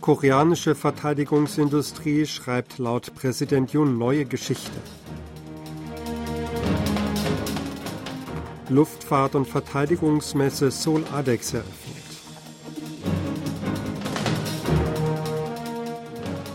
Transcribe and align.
Koreanische 0.00 0.74
Verteidigungsindustrie 0.74 2.24
schreibt 2.24 2.78
laut 2.78 3.14
Präsident 3.14 3.74
Yoon 3.74 3.98
neue 3.98 4.24
Geschichte. 4.24 4.70
Luftfahrt- 8.70 9.34
und 9.34 9.46
Verteidigungsmesse 9.46 10.70
Seoul 10.70 11.04
ADEX 11.12 11.52
eröffnet. 11.52 11.96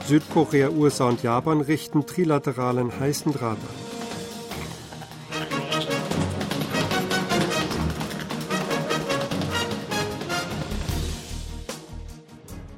Südkorea, 0.07 0.69
USA 0.69 1.09
und 1.09 1.21
Japan 1.21 1.61
richten 1.61 2.07
trilateralen 2.07 2.99
heißen 2.99 3.31
Draht 3.31 3.57
an. 3.57 3.84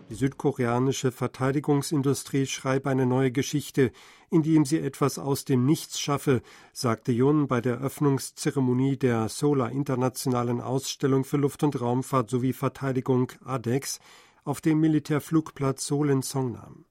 Südkoreanische 0.09 1.11
Verteidigungsindustrie 1.11 2.45
schreibe 2.45 2.89
eine 2.89 3.05
neue 3.05 3.31
Geschichte, 3.31 3.91
indem 4.29 4.65
sie 4.65 4.79
etwas 4.79 5.19
aus 5.19 5.45
dem 5.45 5.65
Nichts 5.65 5.99
schaffe, 5.99 6.41
sagte 6.73 7.11
Jun 7.11 7.47
bei 7.47 7.61
der 7.61 7.79
Öffnungszeremonie 7.79 8.97
der 8.97 9.29
Solar 9.29 9.71
Internationalen 9.71 10.61
Ausstellung 10.61 11.23
für 11.23 11.37
Luft- 11.37 11.63
und 11.63 11.79
Raumfahrt 11.79 12.29
sowie 12.29 12.53
Verteidigung 12.53 13.31
ADEX 13.43 13.99
auf 14.43 14.61
dem 14.61 14.79
Militärflugplatz 14.79 15.87
Seoul 15.87 16.09
in 16.09 16.21
Songnam. 16.21 16.85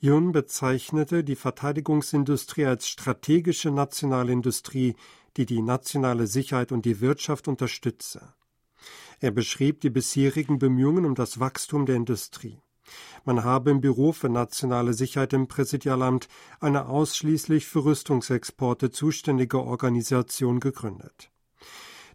Jun 0.00 0.32
bezeichnete 0.32 1.24
die 1.24 1.36
Verteidigungsindustrie 1.36 2.66
als 2.66 2.88
strategische 2.88 3.70
nationale 3.70 4.32
Industrie, 4.32 4.96
die 5.36 5.46
die 5.46 5.62
nationale 5.62 6.26
Sicherheit 6.26 6.72
und 6.72 6.84
die 6.84 7.00
Wirtschaft 7.00 7.48
unterstütze. 7.48 8.34
Er 9.24 9.30
beschrieb 9.30 9.80
die 9.80 9.88
bisherigen 9.88 10.58
Bemühungen 10.58 11.06
um 11.06 11.14
das 11.14 11.40
Wachstum 11.40 11.86
der 11.86 11.96
Industrie. 11.96 12.60
Man 13.24 13.42
habe 13.42 13.70
im 13.70 13.80
Büro 13.80 14.12
für 14.12 14.28
nationale 14.28 14.92
Sicherheit 14.92 15.32
im 15.32 15.48
Präsidialamt 15.48 16.28
eine 16.60 16.88
ausschließlich 16.88 17.64
für 17.64 17.86
Rüstungsexporte 17.86 18.90
zuständige 18.90 19.62
Organisation 19.62 20.60
gegründet. 20.60 21.30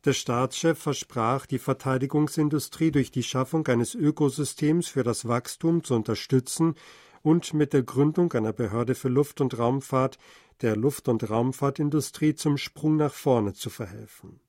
Der 0.05 0.13
Staatschef 0.13 0.77
versprach, 0.77 1.47
die 1.47 1.57
Verteidigungsindustrie 1.57 2.91
durch 2.91 3.09
die 3.09 3.23
Schaffung 3.23 3.65
eines 3.65 3.95
Ökosystems 3.95 4.87
für 4.87 5.01
das 5.01 5.27
Wachstum 5.27 5.83
zu 5.83 5.95
unterstützen 5.95 6.75
und 7.23 7.55
mit 7.55 7.73
der 7.73 7.81
Gründung 7.81 8.33
einer 8.33 8.53
Behörde 8.53 8.93
für 8.93 9.09
Luft- 9.09 9.41
und 9.41 9.57
Raumfahrt 9.57 10.19
der 10.61 10.75
Luft- 10.75 11.07
und 11.07 11.27
Raumfahrtindustrie 11.27 12.35
zum 12.35 12.59
Sprung 12.59 12.97
nach 12.97 13.15
vorne 13.15 13.53
zu 13.53 13.71
verhelfen. 13.71 14.39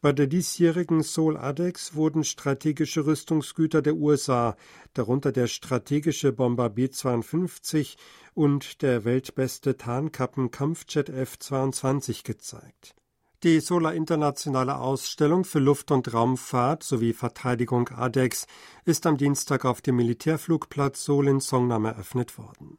Bei 0.00 0.12
der 0.12 0.26
diesjährigen 0.26 1.02
Seoul 1.02 1.36
ADEX 1.36 1.94
wurden 1.94 2.24
strategische 2.24 3.06
Rüstungsgüter 3.06 3.82
der 3.82 3.96
USA, 3.96 4.56
darunter 4.94 5.32
der 5.32 5.46
strategische 5.46 6.32
Bomber 6.32 6.70
B-52 6.70 7.96
und 8.34 8.82
der 8.82 9.04
weltbeste 9.04 9.76
Tarnkappen-Kampfjet 9.76 11.08
F-22 11.08 12.24
gezeigt. 12.24 12.94
Die 13.42 13.60
Solar 13.60 13.94
Internationale 13.94 14.78
Ausstellung 14.78 15.44
für 15.44 15.58
Luft- 15.58 15.90
und 15.90 16.12
Raumfahrt 16.12 16.82
sowie 16.82 17.12
Verteidigung 17.12 17.88
ADEX 17.90 18.46
ist 18.84 19.06
am 19.06 19.18
Dienstag 19.18 19.64
auf 19.64 19.82
dem 19.82 19.96
Militärflugplatz 19.96 21.04
Seoul 21.04 21.28
in 21.28 21.40
Songnam 21.40 21.84
eröffnet 21.84 22.38
worden. 22.38 22.78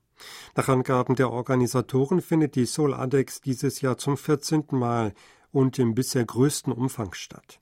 Nach 0.55 0.67
Angaben 0.67 1.16
der 1.16 1.31
Organisatoren 1.31 2.22
findet 2.22 2.55
die 2.55 2.66
Seoul 2.66 2.95
ADEX 2.95 3.42
dieses 3.42 3.81
Jahr 3.81 3.98
zum 3.98 4.17
14. 4.17 4.66
Mal 4.72 5.14
und 5.51 5.79
im 5.79 5.95
bisher 5.95 6.25
größten 6.25 6.73
Umfang 6.73 7.13
statt. 7.13 7.59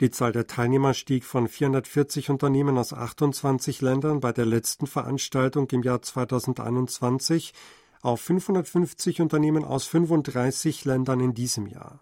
Die 0.00 0.10
Zahl 0.10 0.32
der 0.32 0.46
Teilnehmer 0.46 0.94
stieg 0.94 1.24
von 1.24 1.48
440 1.48 2.30
Unternehmen 2.30 2.76
aus 2.76 2.92
28 2.92 3.80
Ländern 3.80 4.20
bei 4.20 4.32
der 4.32 4.46
letzten 4.46 4.86
Veranstaltung 4.86 5.68
im 5.70 5.82
Jahr 5.82 6.02
2021 6.02 7.54
auf 8.02 8.20
550 8.20 9.20
Unternehmen 9.20 9.64
aus 9.64 9.86
35 9.86 10.84
Ländern 10.84 11.20
in 11.20 11.34
diesem 11.34 11.66
Jahr. 11.66 12.00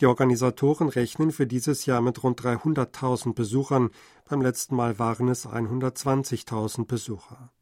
Die 0.00 0.06
Organisatoren 0.06 0.88
rechnen 0.88 1.30
für 1.30 1.46
dieses 1.46 1.86
Jahr 1.86 2.00
mit 2.00 2.22
rund 2.22 2.40
300.000 2.40 3.32
Besuchern, 3.34 3.90
beim 4.28 4.42
letzten 4.42 4.74
Mal 4.74 4.98
waren 4.98 5.28
es 5.28 5.46
120.000 5.46 6.86
Besucher. 6.86 7.52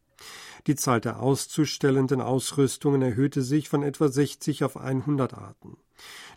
Die 0.67 0.77
Zahl 0.77 1.01
der 1.01 1.21
auszustellenden 1.21 2.21
Ausrüstungen 2.21 3.03
erhöhte 3.03 3.43
sich 3.43 3.69
von 3.69 3.83
etwa 3.83 4.09
60 4.09 4.65
auf 4.65 4.77
100 4.77 5.35
Arten. 5.35 5.77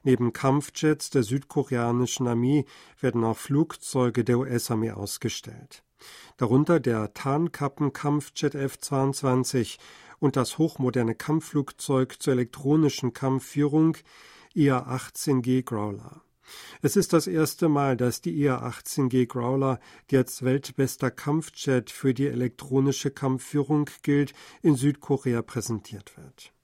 Neben 0.06 0.34
Kampfjets 0.34 1.10
der 1.10 1.24
südkoreanischen 1.24 2.28
Armee 2.28 2.66
werden 3.00 3.24
auch 3.24 3.38
Flugzeuge 3.38 4.24
der 4.24 4.38
US-Armee 4.38 4.92
ausgestellt. 4.92 5.84
Darunter 6.38 6.80
der 6.80 7.16
Tarnkappen-Kampfjet 7.16 8.54
F-22 8.54 9.80
und 10.20 10.36
das 10.36 10.60
hochmoderne 10.60 11.16
Kampfflugzeug 11.16 12.22
zur 12.22 12.34
elektronischen 12.34 13.14
Kampfführung 13.14 13.98
IA-18G 14.54 15.64
Growler. 15.64 16.22
Es 16.84 16.96
ist 16.96 17.12
das 17.12 17.26
erste 17.26 17.68
Mal, 17.68 17.98
dass 17.98 18.22
die 18.22 18.46
IA-18G 18.46 19.26
Growler, 19.26 19.80
die 20.12 20.18
als 20.18 20.44
weltbester 20.44 21.10
Kampfjet 21.10 21.90
für 21.90 22.14
die 22.14 22.28
elektronische 22.28 23.10
Kampfführung 23.10 23.90
gilt, 24.04 24.34
in 24.62 24.76
Südkorea 24.76 25.42
präsentiert 25.42 26.16
wird. 26.16 26.55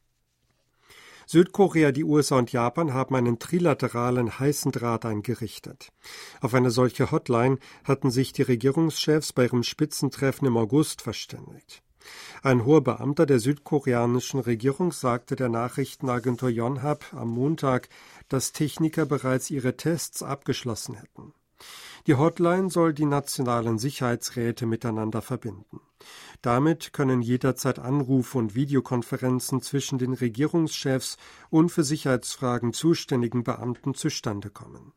Südkorea, 1.31 1.93
die 1.93 2.03
USA 2.03 2.39
und 2.39 2.51
Japan 2.51 2.93
haben 2.93 3.15
einen 3.15 3.39
trilateralen 3.39 4.37
heißen 4.37 4.73
Draht 4.73 5.05
eingerichtet. 5.05 5.93
Auf 6.41 6.53
eine 6.53 6.71
solche 6.71 7.09
Hotline 7.09 7.57
hatten 7.85 8.11
sich 8.11 8.33
die 8.33 8.41
Regierungschefs 8.41 9.31
bei 9.31 9.45
ihrem 9.45 9.63
Spitzentreffen 9.63 10.45
im 10.45 10.57
August 10.57 11.01
verständigt. 11.01 11.83
Ein 12.43 12.65
hoher 12.65 12.83
Beamter 12.83 13.25
der 13.25 13.39
südkoreanischen 13.39 14.41
Regierung 14.41 14.91
sagte 14.91 15.37
der 15.37 15.47
Nachrichtenagentur 15.47 16.49
Yonhap 16.49 17.13
am 17.13 17.29
Montag, 17.29 17.87
dass 18.27 18.51
Techniker 18.51 19.05
bereits 19.05 19.49
ihre 19.51 19.77
Tests 19.77 20.23
abgeschlossen 20.23 20.95
hätten. 20.95 21.33
Die 22.07 22.15
Hotline 22.15 22.69
soll 22.69 22.93
die 22.93 23.05
nationalen 23.05 23.79
Sicherheitsräte 23.79 24.65
miteinander 24.65 25.21
verbinden. 25.21 25.79
Damit 26.41 26.91
können 26.93 27.21
jederzeit 27.21 27.77
Anrufe 27.77 28.37
und 28.37 28.55
Videokonferenzen 28.55 29.61
zwischen 29.61 29.99
den 29.99 30.13
Regierungschefs 30.13 31.17
und 31.49 31.69
für 31.69 31.83
Sicherheitsfragen 31.83 32.73
zuständigen 32.73 33.43
Beamten 33.43 33.93
zustande 33.93 34.49
kommen. 34.49 34.93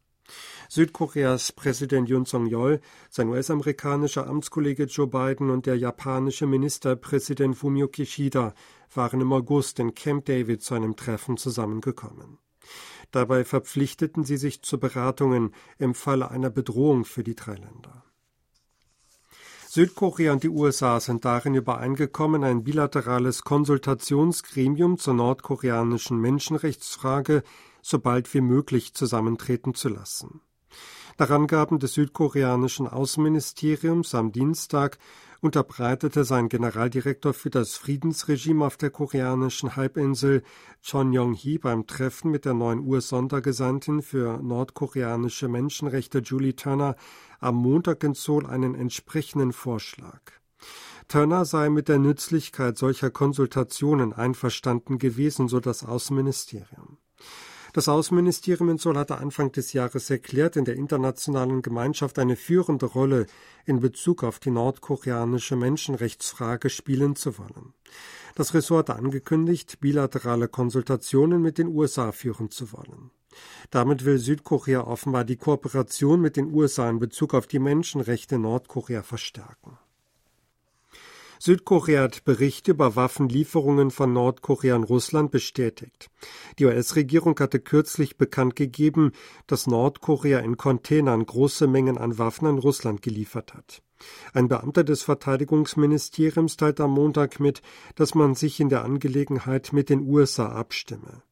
Südkoreas 0.71 1.53
Präsident 1.53 2.09
Yoon 2.09 2.25
Song-yeol, 2.25 2.81
sein 3.11 3.29
US-amerikanischer 3.29 4.27
Amtskollege 4.27 4.85
Joe 4.85 5.07
Biden 5.07 5.51
und 5.51 5.67
der 5.67 5.77
japanische 5.77 6.47
Ministerpräsident 6.47 7.57
Fumio 7.57 7.89
Kishida 7.89 8.55
waren 8.95 9.21
im 9.21 9.33
August 9.33 9.79
in 9.81 9.95
Camp 9.95 10.25
David 10.25 10.63
zu 10.63 10.75
einem 10.75 10.97
Treffen 10.97 11.37
zusammengekommen. 11.37 12.39
Dabei 13.11 13.45
verpflichteten 13.45 14.25
sie 14.25 14.39
sich 14.39 14.63
zu 14.63 14.81
Beratungen 14.81 15.55
im 15.79 15.95
Falle 15.95 16.31
einer 16.31 16.51
Bedrohung 16.51 17.05
für 17.05 17.23
die 17.23 17.37
drei 17.37 17.55
Länder. 17.55 18.05
Südkorea 19.75 20.33
und 20.33 20.45
die 20.45 20.51
USA 20.51 21.01
sind 21.01 21.25
darin 21.25 21.57
übereingekommen, 21.57 22.45
ein 22.45 22.63
bilaterales 22.63 23.43
Konsultationsgremium 23.43 24.99
zur 24.99 25.15
nordkoreanischen 25.15 26.17
Menschenrechtsfrage 26.21 27.43
so 27.83 27.99
bald 27.99 28.33
wie 28.35 28.41
möglich 28.41 28.95
zusammentreten 28.95 29.75
zu 29.75 29.89
lassen. 29.89 30.43
Nach 31.19 31.29
Angaben 31.31 31.81
des 31.81 31.95
südkoreanischen 31.95 32.87
Außenministeriums 32.87 34.15
am 34.15 34.31
Dienstag 34.31 34.97
unterbreitete 35.45 36.25
sein 36.25 36.49
Generaldirektor 36.49 37.35
für 37.35 37.51
das 37.51 37.77
Friedensregime 37.77 38.65
auf 38.65 38.79
der 38.79 38.89
koreanischen 38.89 39.77
Halbinsel 39.77 40.43
Chon 40.83 41.13
Yong-hee 41.13 41.59
beim 41.59 41.87
Treffen 41.87 42.31
mit 42.31 42.47
der 42.47 42.55
neuen 42.55 42.81
US-Sondergesandtin 42.81 44.01
für 44.01 44.39
nordkoreanische 44.43 45.49
Menschenrechte 45.49 46.21
Julie 46.21 46.57
Turner 46.57 46.97
am 47.41 47.57
Montag 47.57 48.03
in 48.05 48.15
Seoul 48.15 48.47
einen 48.47 48.75
entsprechenden 48.75 49.53
Vorschlag. 49.53 50.23
Turner 51.09 51.45
sei 51.45 51.69
mit 51.69 51.89
der 51.89 51.99
Nützlichkeit 51.99 52.79
solcher 52.79 53.11
Konsultationen 53.11 54.15
einverstanden 54.15 54.99
gewesen, 54.99 55.49
so 55.49 55.61
das 55.61 55.85
Außenministerium. 55.85 56.97
Das 57.75 57.89
Außenministerium 57.89 58.69
in 58.69 58.79
Seoul 58.79 58.97
hatte 58.97 59.19
Anfang 59.19 59.51
des 59.51 59.73
Jahres 59.73 60.09
erklärt, 60.09 60.55
in 60.55 60.65
der 60.65 60.77
internationalen 60.77 61.61
Gemeinschaft 61.61 62.21
eine 62.21 62.37
führende 62.37 62.87
Rolle 62.87 63.27
in 63.67 63.81
Bezug 63.81 64.23
auf 64.23 64.39
die 64.39 64.53
nordkoreanische 64.53 65.57
Menschenrechtsfrage 65.57 66.71
spielen 66.71 67.17
zu 67.17 67.37
wollen. 67.37 67.75
Das 68.37 68.55
Ressort 68.55 68.91
hat 68.91 68.97
angekündigt, 68.97 69.81
bilaterale 69.81 70.47
Konsultationen 70.47 71.43
mit 71.43 71.59
den 71.59 71.67
USA 71.67 72.13
führen 72.13 72.49
zu 72.49 72.73
wollen. 72.73 73.11
Damit 73.73 74.05
will 74.05 74.19
Südkorea 74.19 74.83
offenbar 74.83 75.25
die 75.25 75.37
Kooperation 75.37 76.21
mit 76.21 76.37
den 76.37 76.55
USA 76.55 76.89
in 76.89 77.01
Bezug 77.01 77.35
auf 77.35 77.49
die 77.49 77.59
Menschenrechte 77.59 78.39
Nordkorea 78.39 79.03
verstärken. 79.03 79.79
Südkorea 81.39 82.03
hat 82.03 82.25
Berichte 82.25 82.73
über 82.73 82.97
Waffenlieferungen 82.97 83.91
von 83.91 84.13
Nordkorea 84.13 84.77
an 84.77 84.85
Russland 84.85 85.31
bestätigt. 85.31 86.11
Die 86.59 86.65
US-Regierung 86.65 87.39
hatte 87.39 87.61
kürzlich 87.61 88.17
bekannt 88.17 88.57
gegeben, 88.57 89.13
dass 89.47 89.67
Nordkorea 89.67 90.41
in 90.41 90.57
Containern 90.57 91.25
große 91.27 91.67
Mengen 91.67 91.99
an 91.99 92.19
Waffen 92.19 92.47
an 92.47 92.59
Russland 92.59 93.03
geliefert 93.03 93.55
hat. 93.55 93.83
Ein 94.33 94.49
Beamter 94.49 94.85
des 94.85 95.03
Verteidigungsministeriums 95.03 96.57
teilte 96.57 96.85
am 96.85 96.93
Montag 96.93 97.41
mit, 97.41 97.63
dass 97.95 98.15
man 98.15 98.35
sich 98.35 98.61
in 98.61 98.69
der 98.69 98.85
Angelegenheit 98.85 99.73
mit 99.73 99.89
den 99.89 100.01
USA 100.01 100.49
abstimme. 100.49 101.23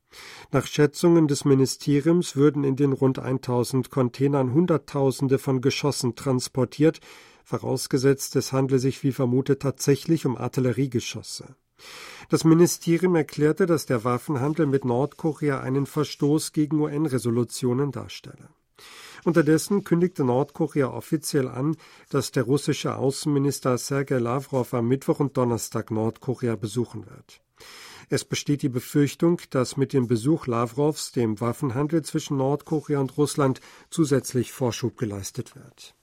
Nach 0.51 0.67
Schätzungen 0.67 1.27
des 1.27 1.45
Ministeriums 1.45 2.37
würden 2.37 2.65
in 2.65 2.77
den 2.77 2.93
rund 2.93 3.19
1000 3.19 3.91
Containern 3.91 4.53
Hunderttausende 4.53 5.39
von 5.39 5.61
Geschossen 5.61 6.15
transportiert, 6.15 7.01
vorausgesetzt 7.45 8.37
es 8.37 8.53
handle 8.53 8.79
sich 8.79 9.03
wie 9.03 9.13
vermutet 9.13 9.63
tatsächlich 9.63 10.27
um 10.27 10.37
Artilleriegeschosse. 10.37 11.57
Das 12.29 12.45
Ministerium 12.45 13.15
erklärte, 13.17 13.67
dass 13.67 13.87
der 13.87 14.05
Waffenhandel 14.05 14.67
mit 14.67 14.85
Nordkorea 14.85 15.61
einen 15.61 15.87
Verstoß 15.87 16.53
gegen 16.53 16.81
UN-Resolutionen 16.81 17.91
darstelle. 17.91 18.49
Unterdessen 19.25 19.85
kündigte 19.85 20.25
Nordkorea 20.25 20.89
offiziell 20.89 21.47
an, 21.49 21.77
dass 22.11 22.33
der 22.33 22.43
russische 22.43 22.97
Außenminister 22.97 23.79
Sergei 23.79 24.19
Lavrov 24.19 24.75
am 24.75 24.89
Mittwoch 24.89 25.21
und 25.21 25.37
Donnerstag 25.37 25.91
Nordkorea 25.91 26.57
besuchen 26.57 27.07
wird. 27.07 27.41
Es 28.09 28.25
besteht 28.25 28.63
die 28.63 28.69
Befürchtung, 28.69 29.41
dass 29.51 29.77
mit 29.77 29.93
dem 29.93 30.09
Besuch 30.09 30.47
Lavrovs 30.47 31.13
dem 31.13 31.41
Waffenhandel 31.41 32.03
zwischen 32.03 32.37
Nordkorea 32.37 32.99
und 32.99 33.17
Russland 33.17 33.61
zusätzlich 33.91 34.53
Vorschub 34.53 34.99
geleistet 34.99 35.55
wird. 35.55 35.95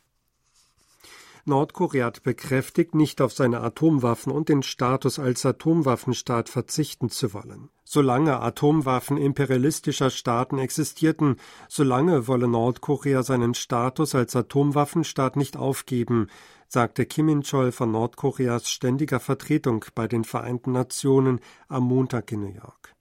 Nordkorea 1.50 2.06
hat 2.06 2.24
bekräftigt, 2.24 2.96
nicht 2.96 3.22
auf 3.22 3.34
seine 3.34 3.60
Atomwaffen 3.62 4.32
und 4.32 4.48
den 4.48 4.64
Status 4.64 5.20
als 5.20 5.46
Atomwaffenstaat 5.46 6.48
verzichten 6.48 7.10
zu 7.10 7.34
wollen. 7.34 7.70
Solange 7.84 8.40
Atomwaffen 8.40 9.18
imperialistischer 9.18 10.10
Staaten 10.10 10.60
existierten, 10.60 11.36
solange 11.68 12.28
wolle 12.28 12.48
Nordkorea 12.48 13.24
seinen 13.24 13.54
Status 13.54 14.16
als 14.16 14.36
Atomwaffenstaat 14.36 15.36
nicht 15.36 15.58
aufgeben, 15.58 16.28
sagte 16.68 17.06
Kim 17.06 17.28
In-chol 17.28 17.72
von 17.72 17.92
Nordkoreas 17.92 18.70
ständiger 18.70 19.20
Vertretung 19.20 19.84
bei 19.96 20.08
den 20.08 20.24
Vereinten 20.24 20.72
Nationen 20.72 21.40
am 21.68 21.84
Montag 21.84 22.32
in 22.32 22.42
New 22.42 22.54
York. 22.54 22.96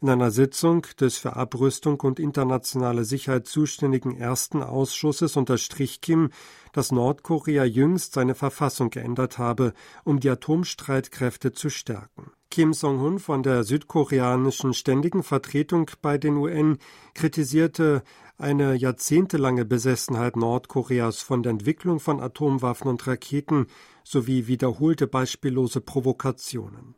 In 0.00 0.10
einer 0.10 0.30
Sitzung 0.30 0.86
des 1.00 1.18
für 1.18 1.36
Abrüstung 1.36 2.00
und 2.00 2.20
internationale 2.20 3.04
Sicherheit 3.04 3.46
zuständigen 3.46 4.16
ersten 4.16 4.62
Ausschusses 4.62 5.36
unterstrich 5.36 6.00
Kim, 6.00 6.30
dass 6.72 6.92
Nordkorea 6.92 7.64
jüngst 7.64 8.12
seine 8.12 8.34
Verfassung 8.34 8.90
geändert 8.90 9.38
habe, 9.38 9.72
um 10.04 10.20
die 10.20 10.28
Atomstreitkräfte 10.28 11.52
zu 11.52 11.70
stärken. 11.70 12.30
Kim 12.50 12.72
Song-hun 12.72 13.18
von 13.18 13.42
der 13.42 13.64
südkoreanischen 13.64 14.72
ständigen 14.72 15.22
Vertretung 15.22 15.90
bei 16.00 16.16
den 16.16 16.36
UN 16.36 16.78
kritisierte 17.14 18.02
eine 18.38 18.74
jahrzehntelange 18.74 19.64
Besessenheit 19.64 20.36
Nordkoreas 20.36 21.20
von 21.20 21.42
der 21.42 21.52
Entwicklung 21.52 22.00
von 22.00 22.20
Atomwaffen 22.20 22.88
und 22.88 23.06
Raketen 23.06 23.66
sowie 24.04 24.46
wiederholte 24.46 25.06
beispiellose 25.06 25.80
Provokationen. 25.80 26.94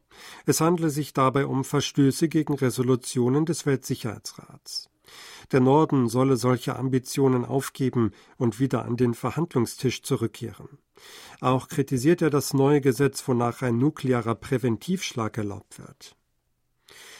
Es 0.47 0.61
handle 0.61 0.91
sich 0.91 1.12
dabei 1.12 1.47
um 1.47 1.65
Verstöße 1.65 2.29
gegen 2.29 2.55
Resolutionen 2.55 3.47
des 3.47 3.67
Weltsicherheitsrats. 3.67 4.91
Der 5.53 5.61
Norden 5.61 6.09
solle 6.09 6.37
solche 6.37 6.76
Ambitionen 6.76 7.44
aufgeben 7.44 8.12
und 8.37 8.61
wieder 8.61 8.85
an 8.85 8.97
den 8.97 9.15
Verhandlungstisch 9.15 10.03
zurückkehren. 10.03 10.79
Auch 11.41 11.69
kritisiert 11.69 12.23
er 12.23 12.31
das 12.31 12.53
neue 12.53 12.81
Gesetz, 12.81 13.26
wonach 13.26 13.62
ein 13.62 13.79
nuklearer 13.79 14.35
Präventivschlag 14.35 15.38
erlaubt 15.38 15.79
wird. 15.79 16.17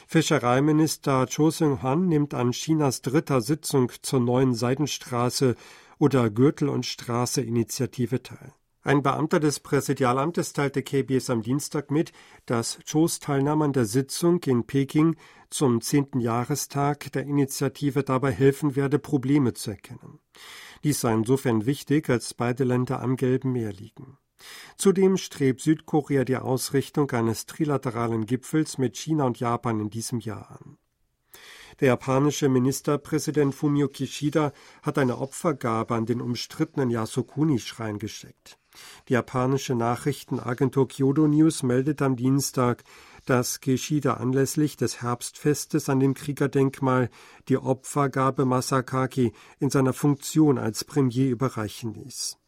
Fischereiminister 0.07 1.27
Cho 1.27 1.51
Seung-han 1.51 2.09
nimmt 2.09 2.35
an 2.35 2.53
Chinas 2.53 3.03
dritter 3.03 3.41
Sitzung 3.41 3.93
zur 4.03 4.21
neuen 4.21 4.55
Seidenstraße 4.55 5.55
oder 5.99 6.31
Gürtel- 6.31 6.71
und 6.71 6.87
Straße-Initiative 6.87 8.23
teil. 8.23 8.53
Ein 8.89 9.03
Beamter 9.03 9.39
des 9.39 9.61
Präsidialamtes 9.61 10.55
teilte 10.55 10.83
KBS 10.83 11.29
am 11.29 11.43
Dienstag 11.43 11.91
mit, 11.91 12.11
dass 12.47 12.79
Chos 12.91 13.19
Teilnahme 13.19 13.67
an 13.67 13.75
der 13.75 13.85
Sitzung 13.85 14.43
in 14.45 14.65
Peking 14.65 15.17
zum 15.51 15.83
zehnten 15.83 16.21
Jahrestag 16.21 17.13
der 17.13 17.25
Initiative 17.25 18.03
dabei 18.03 18.33
helfen 18.33 18.77
werde, 18.77 18.99
Probleme 18.99 19.53
zu 19.53 19.73
erkennen. 19.73 20.21
Dies 20.85 21.03
sei 21.03 21.13
insofern 21.13 21.67
wichtig, 21.67 22.09
als 22.09 22.33
beide 22.33 22.65
Länder 22.65 23.03
am 23.03 23.17
Gelben 23.17 23.53
Meer 23.53 23.75
liegen. 23.75 24.17
Zudem 24.79 25.19
strebt 25.19 25.61
Südkorea 25.61 26.25
die 26.25 26.39
Ausrichtung 26.39 27.11
eines 27.11 27.45
trilateralen 27.45 28.25
Gipfels 28.25 28.79
mit 28.79 28.97
China 28.97 29.25
und 29.25 29.39
Japan 29.39 29.81
in 29.81 29.91
diesem 29.91 30.19
Jahr 30.19 30.51
an. 30.51 30.79
Der 31.81 31.89
japanische 31.89 32.49
Ministerpräsident 32.49 33.55
Fumio 33.55 33.87
Kishida 33.87 34.53
hat 34.83 34.99
eine 34.99 35.19
Opfergabe 35.19 35.95
an 35.95 36.07
den 36.07 36.21
umstrittenen 36.21 36.91
Yasukuni-Schrein 36.91 38.01
geschickt. 38.01 38.59
Die 39.09 39.13
japanische 39.13 39.77
Nachrichtenagentur 39.77 40.89
Kyodo 40.89 41.29
News 41.29 41.63
meldet 41.63 42.03
am 42.03 42.17
Dienstag, 42.17 42.83
dass 43.27 43.61
Kishida 43.61 44.15
anlässlich 44.15 44.77
des 44.77 45.03
Herbstfestes 45.03 45.89
an 45.89 46.01
dem 46.01 46.15
Kriegerdenkmal 46.15 47.11
die 47.49 47.59
Opfergabe 47.59 48.45
Masakaki 48.45 49.33
in 49.61 49.71
seiner 49.71 49.93
Funktion 49.93 50.59
als 50.59 50.85
Premier 50.85 51.31
überreichen 51.31 51.95
ließ. 51.95 52.39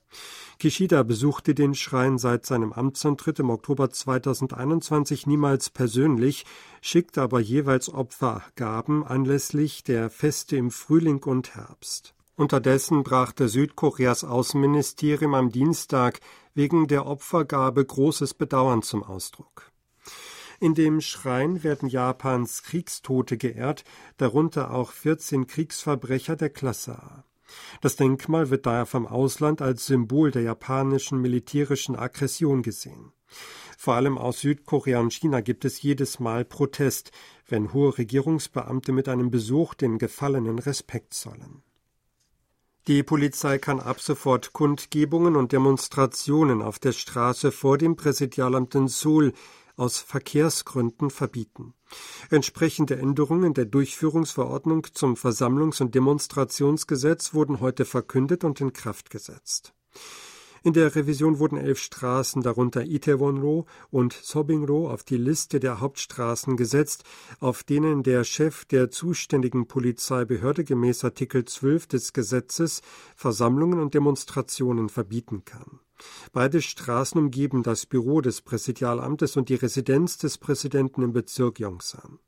Kishida 0.58 1.02
besuchte 1.02 1.54
den 1.54 1.74
Schrein 1.74 2.18
seit 2.18 2.44
seinem 2.44 2.72
Amtsantritt 2.72 3.38
im 3.38 3.50
Oktober 3.50 3.90
2021 3.90 5.26
niemals 5.26 5.70
persönlich, 5.70 6.44
schickte 6.82 7.22
aber 7.22 7.40
jeweils 7.40 7.92
Opfergaben 7.92 9.04
anlässlich 9.04 9.84
der 9.84 10.10
Feste 10.10 10.56
im 10.56 10.70
Frühling 10.70 11.22
und 11.22 11.54
Herbst. 11.54 12.14
Unterdessen 12.36 13.02
brachte 13.02 13.48
Südkoreas 13.48 14.24
Außenministerium 14.24 15.34
am 15.34 15.50
Dienstag 15.50 16.20
wegen 16.54 16.88
der 16.88 17.06
Opfergabe 17.06 17.84
großes 17.84 18.34
Bedauern 18.34 18.82
zum 18.82 19.02
Ausdruck. 19.02 19.70
In 20.58 20.74
dem 20.74 21.00
Schrein 21.00 21.62
werden 21.62 21.88
Japans 21.88 22.62
Kriegstote 22.62 23.38
geehrt, 23.38 23.84
darunter 24.18 24.72
auch 24.72 24.92
14 24.92 25.46
Kriegsverbrecher 25.46 26.36
der 26.36 26.50
Klasse 26.50 26.92
A. 26.92 27.24
Das 27.80 27.96
Denkmal 27.96 28.50
wird 28.50 28.66
daher 28.66 28.86
vom 28.86 29.06
Ausland 29.06 29.62
als 29.62 29.86
Symbol 29.86 30.30
der 30.30 30.42
japanischen 30.42 31.20
militärischen 31.20 31.96
Aggression 31.96 32.62
gesehen. 32.62 33.12
Vor 33.78 33.94
allem 33.94 34.18
aus 34.18 34.40
Südkorea 34.40 35.00
und 35.00 35.12
China 35.12 35.40
gibt 35.40 35.64
es 35.64 35.80
jedes 35.80 36.20
Mal 36.20 36.44
Protest, 36.44 37.12
wenn 37.48 37.72
hohe 37.72 37.96
Regierungsbeamte 37.96 38.92
mit 38.92 39.08
einem 39.08 39.30
Besuch 39.30 39.74
den 39.74 39.98
Gefallenen 39.98 40.58
Respekt 40.58 41.14
zollen. 41.14 41.62
Die 42.86 43.02
Polizei 43.02 43.58
kann 43.58 43.78
ab 43.78 44.00
sofort 44.00 44.52
Kundgebungen 44.52 45.36
und 45.36 45.52
Demonstrationen 45.52 46.62
auf 46.62 46.78
der 46.78 46.92
Straße 46.92 47.52
vor 47.52 47.78
dem 47.78 47.94
Präsidialamt 47.94 48.74
in 48.74 48.88
Seoul 48.88 49.32
aus 49.80 49.98
Verkehrsgründen 49.98 51.10
verbieten. 51.10 51.74
Entsprechende 52.30 52.96
Änderungen 52.96 53.54
der 53.54 53.64
Durchführungsverordnung 53.64 54.86
zum 54.92 55.14
Versammlungs- 55.14 55.80
und 55.80 55.94
Demonstrationsgesetz 55.94 57.34
wurden 57.34 57.60
heute 57.60 57.84
verkündet 57.84 58.44
und 58.44 58.60
in 58.60 58.72
Kraft 58.72 59.10
gesetzt. 59.10 59.72
In 60.62 60.74
der 60.74 60.94
Revision 60.94 61.38
wurden 61.38 61.56
elf 61.56 61.78
Straßen, 61.78 62.42
darunter 62.42 62.84
Itaewon-ro 62.84 63.64
und 63.90 64.12
Sobing-ro, 64.12 64.90
auf 64.90 65.04
die 65.04 65.16
Liste 65.16 65.58
der 65.58 65.80
Hauptstraßen 65.80 66.58
gesetzt, 66.58 67.04
auf 67.38 67.62
denen 67.62 68.02
der 68.02 68.24
Chef 68.24 68.66
der 68.66 68.90
zuständigen 68.90 69.66
Polizeibehörde 69.66 70.64
gemäß 70.64 71.02
Artikel 71.04 71.46
12 71.46 71.86
des 71.86 72.12
Gesetzes 72.12 72.82
Versammlungen 73.16 73.80
und 73.80 73.94
Demonstrationen 73.94 74.90
verbieten 74.90 75.46
kann. 75.46 75.80
Beide 76.32 76.62
Straßen 76.62 77.20
umgeben 77.20 77.62
das 77.62 77.86
Büro 77.86 78.20
des 78.20 78.42
Präsidialamtes 78.42 79.36
und 79.36 79.48
die 79.48 79.54
Residenz 79.54 80.18
des 80.18 80.38
Präsidenten 80.38 81.02
im 81.02 81.12
Bezirk 81.12 81.58
Yongsan. 81.60 82.18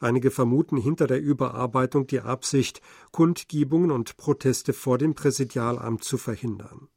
Einige 0.00 0.30
vermuten 0.30 0.76
hinter 0.76 1.08
der 1.08 1.20
Überarbeitung 1.20 2.06
die 2.06 2.20
Absicht, 2.20 2.80
Kundgebungen 3.10 3.90
und 3.90 4.16
Proteste 4.16 4.72
vor 4.72 4.96
dem 4.96 5.14
Präsidialamt 5.14 6.04
zu 6.04 6.18
verhindern. 6.18 6.88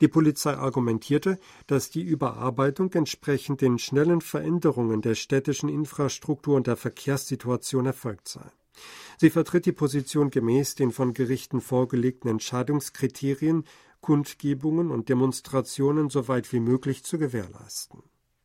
Die 0.00 0.08
Polizei 0.08 0.56
argumentierte, 0.56 1.38
dass 1.66 1.90
die 1.90 2.02
Überarbeitung 2.02 2.92
entsprechend 2.92 3.60
den 3.60 3.78
schnellen 3.78 4.22
Veränderungen 4.22 5.02
der 5.02 5.14
städtischen 5.14 5.68
Infrastruktur 5.68 6.56
und 6.56 6.66
der 6.66 6.76
Verkehrssituation 6.76 7.86
erfolgt 7.86 8.28
sei. 8.28 8.50
Sie 9.18 9.30
vertritt 9.30 9.66
die 9.66 9.72
Position 9.72 10.30
gemäß 10.30 10.76
den 10.76 10.92
von 10.92 11.12
Gerichten 11.12 11.60
vorgelegten 11.60 12.30
Entscheidungskriterien, 12.30 13.64
Kundgebungen 14.08 14.90
und 14.90 15.10
Demonstrationen 15.10 16.08
so 16.08 16.28
weit 16.28 16.50
wie 16.54 16.60
möglich 16.60 17.04
zu 17.04 17.18
gewährleisten. 17.18 18.02